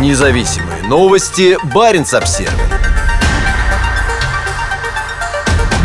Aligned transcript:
Независимые 0.00 0.82
новости. 0.82 1.56
Барин 1.72 2.04
обсерва 2.12 2.52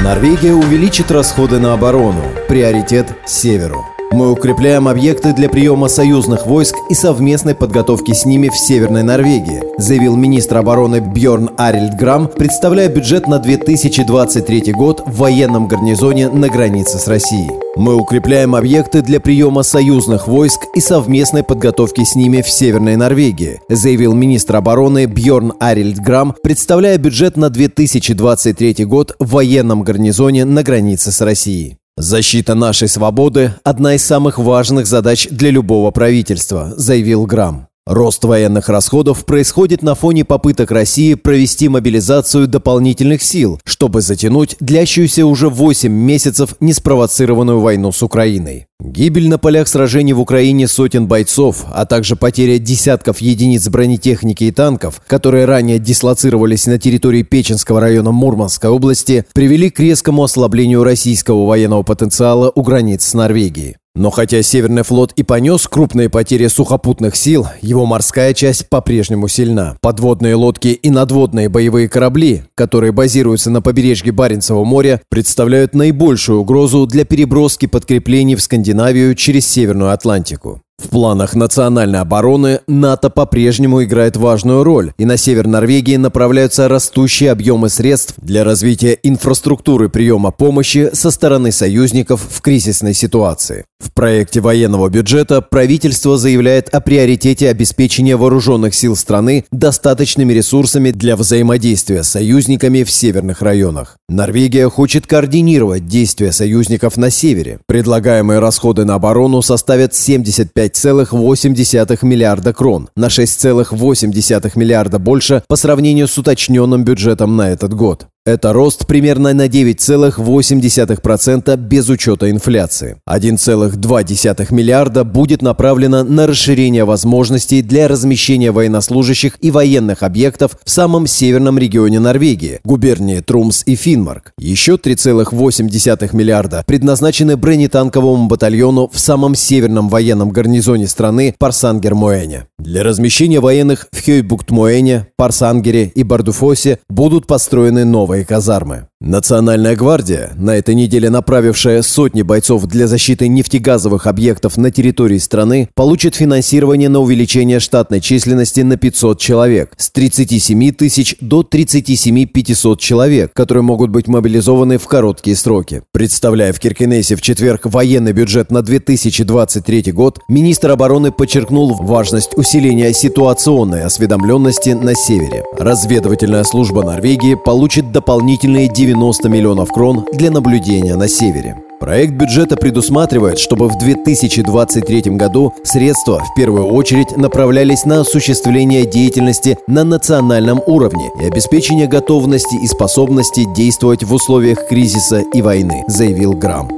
Норвегия 0.01 0.54
увеличит 0.54 1.12
расходы 1.12 1.59
на 1.59 1.74
оборону. 1.74 2.24
Приоритет– 2.48 3.14
северу. 3.27 3.85
Мы 4.11 4.32
укрепляем 4.32 4.88
объекты 4.88 5.33
для 5.33 5.50
приема 5.50 5.88
союзных 5.88 6.48
войск 6.48 6.75
и 6.90 6.95
совместной 6.95 7.54
подготовки 7.54 8.11
с 8.11 8.25
ними 8.25 8.49
в 8.49 8.57
Северной 8.57 9.04
Норвегии, 9.04 9.61
заявил 9.77 10.16
министр 10.16 10.57
обороны 10.57 10.99
Бьорн 10.99 11.52
Арильд 11.57 11.93
Грам, 11.93 12.27
представляя 12.27 12.89
бюджет 12.89 13.27
на 13.27 13.38
2023 13.38 14.73
год 14.73 15.03
в 15.05 15.17
военном 15.17 15.67
гарнизоне 15.67 16.30
на 16.30 16.49
границе 16.49 16.98
с 16.98 17.07
Россией. 17.07 17.52
Мы 17.75 17.95
укрепляем 17.95 18.55
объекты 18.55 19.03
для 19.03 19.20
приема 19.20 19.61
союзных 19.61 20.27
войск 20.27 20.62
и 20.73 20.80
совместной 20.80 21.44
подготовки 21.44 22.03
с 22.03 22.16
ними 22.16 22.41
в 22.41 22.49
Северной 22.49 22.95
Норвегии, 22.95 23.62
заявил 23.70 24.16
министр 24.16 24.55
обороны 24.55 25.05
Бьорн 25.05 25.53
Арильд 25.59 25.99
Грам, 25.99 26.35
представляя 26.41 26.98
бюджет 26.98 27.38
на 27.38 27.52
2023 27.52 28.85
год 28.85 29.16
в 29.20 29.30
военном 29.30 29.84
гарнизоне 29.84 30.45
на 30.45 30.63
границе 30.63 31.12
с 31.12 31.21
Россией. 31.21 31.77
«Защита 32.02 32.55
нашей 32.55 32.88
свободы– 32.88 33.55
одна 33.66 33.95
из 33.95 34.05
самых 34.05 34.38
важных 34.38 34.88
задач 34.88 35.27
для 35.30 35.49
любого 35.49 35.91
правительства»,– 35.91 36.72
заявил 36.77 37.25
Грамм. 37.25 37.69
Рост 37.89 38.23
военных 38.23 38.69
расходов 38.69 39.25
происходит 39.25 39.81
на 39.81 39.95
фоне 39.95 40.23
попыток 40.23 40.69
России 40.69 41.15
провести 41.15 41.69
мобилизацию 41.69 42.47
дополнительных 42.47 43.23
сил, 43.23 43.59
чтобы 43.65 44.02
затянуть 44.02 44.55
длящуюся 44.59 45.25
уже 45.25 45.49
8 45.49 45.91
месяцев 45.91 46.53
неспровоцированную 46.59 47.59
войну 47.59 47.91
с 47.91 48.03
Украиной. 48.03 48.67
Гибель 48.79 49.27
на 49.27 49.39
полях 49.39 49.67
сражений 49.67 50.13
в 50.13 50.19
Украине 50.19 50.67
сотен 50.67 51.07
бойцов, 51.07 51.65
а 51.73 51.88
также 51.88 52.15
потеря 52.15 52.59
десятков 52.59 53.21
единиц 53.21 53.67
бронетехники 53.69 54.43
и 54.43 54.52
танков, 54.52 55.02
которые 55.07 55.45
ранее 55.45 55.80
дислоцировались 55.80 56.67
на 56.67 56.77
территории 56.77 57.23
Печенского 57.23 57.81
района 57.81 58.11
Мурманской 58.11 58.69
области, 58.69 59.25
привели 59.33 59.71
к 59.71 59.80
резкому 59.80 60.23
ослаблению 60.23 60.83
российского 60.83 61.47
военного 61.47 61.81
потенциала 61.81 62.52
у 62.53 62.61
границ 62.61 63.03
с 63.03 63.16
Норвегией. 63.16 63.77
Но 64.00 64.11
хотя 64.11 64.42
Северный 64.42 64.83
флот 64.83 65.11
и 65.17 65.23
понес 65.23 65.67
крупные 65.67 66.08
потери 66.08 66.47
сухопутных 66.47 67.17
сил, 67.17 67.47
его 67.61 67.86
морская 67.86 68.33
часть 68.33 68.69
по-прежнему 68.69 69.28
сильна. 69.28 69.75
Подводные 69.81 70.36
лодки 70.36 70.69
и 70.69 70.89
надводные 70.89 71.50
боевые 71.50 71.89
корабли, 71.89 72.44
которые 72.55 72.94
базируются 72.94 73.50
на 73.50 73.61
побережье 73.61 74.14
Баренцева 74.14 74.64
моря, 74.64 75.02
представляют 75.09 75.75
наибольшую 75.75 76.39
угрозу 76.39 76.88
для 76.88 77.03
переброски 77.03 77.66
подкреплений 77.66 78.36
в 78.36 78.42
Скандинавию 78.42 79.16
через 79.16 79.45
Северную 79.45 79.92
Атлантику. 79.92 80.61
В 80.77 80.88
планах 80.88 81.36
национальной 81.36 82.00
обороны 82.00 82.61
НАТО 82.67 83.09
по-прежнему 83.09 83.83
играет 83.83 84.16
важную 84.16 84.64
роль, 84.64 84.94
и 84.97 85.03
на 85.03 85.17
север 85.17 85.45
Норвегии 85.45 85.97
направляются 85.97 86.70
растущие 86.70 87.31
объемы 87.31 87.67
средств 87.67 88.14
для 88.16 88.45
развития 88.45 88.97
инфраструктуры 89.03 89.89
приема 89.89 90.31
помощи 90.31 90.89
со 90.94 91.11
стороны 91.11 91.52
союзников 91.52 92.25
в 92.30 92.39
кризисной 92.39 92.94
ситуации. 92.94 93.66
В 93.80 93.94
проекте 93.94 94.41
военного 94.41 94.89
бюджета 94.89 95.41
правительство 95.41 96.17
заявляет 96.17 96.67
о 96.69 96.81
приоритете 96.81 97.49
обеспечения 97.49 98.17
вооруженных 98.17 98.75
сил 98.75 98.95
страны 98.95 99.45
достаточными 99.52 100.33
ресурсами 100.33 100.91
для 100.91 101.16
взаимодействия 101.16 102.03
с 102.03 102.09
союзниками 102.09 102.83
в 102.83 102.91
северных 102.91 103.41
районах. 103.41 103.95
Норвегия 104.09 104.69
хочет 104.69 105.08
координировать 105.08 105.88
действия 105.88 106.33
союзников 106.33 106.97
на 106.97 107.09
севере. 107.09 107.59
Предлагаемые 107.67 108.39
расходы 108.39 108.83
на 108.83 108.95
оборону 108.95 109.41
составят 109.41 109.93
75,8 109.93 112.05
миллиарда 112.05 112.53
крон, 112.53 112.89
на 112.97 113.08
6,8 113.08 114.52
миллиарда 114.55 114.99
больше 114.99 115.43
по 115.47 115.55
сравнению 115.55 116.08
с 116.08 116.17
уточненным 116.17 116.83
бюджетом 116.83 117.38
на 117.38 117.49
этот 117.49 117.73
год. 117.73 118.08
Это 118.30 118.53
рост 118.53 118.85
примерно 118.85 119.33
на 119.33 119.47
9,8% 119.47 121.58
без 121.58 121.89
учета 121.89 122.30
инфляции. 122.30 122.98
1,2 123.09 124.54
миллиарда 124.54 125.04
будет 125.04 125.42
направлено 125.42 126.04
на 126.04 126.27
расширение 126.27 126.86
возможностей 126.86 127.64
для 127.64 127.87
размещения 127.87 128.52
военнослужащих 128.52 129.40
и 129.42 129.50
военных 129.50 130.04
объектов 130.04 130.59
в 130.64 130.70
самом 130.70 131.08
северном 131.08 131.58
регионе 131.58 132.00
Норвегии, 132.00 132.59
губернии 132.64 133.22
Трумс 133.22 133.64
и 133.66 133.76
Финмарк. 133.76 134.31
Еще 134.38 134.75
3,8 134.75 136.16
миллиарда 136.16 136.64
предназначены 136.68 137.36
бронетанковому 137.36 138.28
батальону 138.28 138.92
в 138.94 139.00
самом 139.00 139.34
северном 139.34 139.90
военном 139.90 140.30
гарнизоне 140.30 140.88
страны 140.88 141.34
Парсангер-Моэне. 141.40 142.46
Для 142.59 142.84
размещения 142.84 143.40
военных 143.40 143.88
в 143.92 144.06
Хёйбукт-Моэне, 144.06 145.08
Парсангере 145.18 145.86
и 145.86 146.04
Бардуфосе 146.04 146.78
будут 146.90 147.25
построены 147.25 147.86
новые 147.86 148.19
новые 148.19 148.25
казармы. 148.25 148.89
Национальная 149.02 149.78
гвардия, 149.78 150.32
на 150.36 150.58
этой 150.58 150.76
неделе 150.76 151.10
направившая 151.10 151.84
сотни 151.84 152.22
бойцов 152.22 152.66
для 152.66 152.86
защиты 152.86 153.30
нефтегазовых 153.30 154.08
объектов 154.08 154.58
на 154.58 154.72
территории 154.72 155.20
страны, 155.20 155.70
получит 155.74 156.16
финансирование 156.16 156.90
на 156.90 157.00
увеличение 157.00 157.62
штатной 157.62 158.02
численности 158.02 158.60
на 158.60 158.76
500 158.76 159.18
человек, 159.18 159.72
с 159.78 159.90
37 159.92 160.74
тысяч 160.74 161.16
до 161.22 161.44
37 161.44 162.26
500 162.26 162.82
человек, 162.82 163.32
которые 163.32 163.64
могут 163.64 163.90
быть 163.90 164.10
мобилизованы 164.10 164.78
в 164.78 164.86
короткие 164.86 165.38
сроки. 165.38 165.81
Представляя 165.94 166.52
в 166.52 166.60
Киркинессе 166.60 167.16
в 167.16 167.22
четверг 167.22 167.62
военный 167.68 168.12
бюджет 168.12 168.52
на 168.52 168.62
2023 168.62 169.94
год, 169.94 170.20
министр 170.28 170.72
обороны 170.72 171.14
подчеркнул 171.14 171.74
важность 171.76 172.38
усиления 172.38 172.92
ситуационной 172.92 173.84
осведомленности 173.84 174.72
на 174.72 174.94
севере. 174.94 175.46
Разведывательная 175.58 176.44
служба 176.44 176.84
Норвегии 176.84 177.36
получит 177.36 177.94
дополнительные 177.94 178.68
90 178.68 178.89
90 178.90 179.30
миллионов 179.30 179.70
крон 179.70 180.06
для 180.14 180.32
наблюдения 180.32 180.96
на 180.96 181.08
севере. 181.08 181.58
Проект 181.80 182.14
бюджета 182.14 182.58
предусматривает, 182.58 183.38
чтобы 183.38 183.68
в 183.70 183.78
2023 183.78 185.02
году 185.12 185.54
средства 185.64 186.24
в 186.24 186.34
первую 186.36 186.66
очередь 186.66 187.16
направлялись 187.16 187.86
на 187.86 188.02
осуществление 188.02 188.86
деятельности 188.86 189.60
на 189.68 189.84
национальном 189.84 190.60
уровне 190.66 191.12
и 191.22 191.26
обеспечение 191.26 191.88
готовности 191.88 192.56
и 192.56 192.68
способности 192.68 193.46
действовать 193.56 194.04
в 194.04 194.12
условиях 194.12 194.68
кризиса 194.68 195.20
и 195.20 195.42
войны, 195.44 195.84
заявил 195.88 196.34
Грамм. 196.34 196.70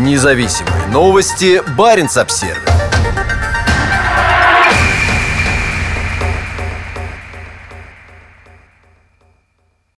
Независимые 0.00 0.86
новости. 0.92 1.62
Барин 1.76 2.08
обсервис 2.16 2.75